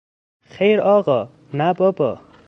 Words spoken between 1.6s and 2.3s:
بابا!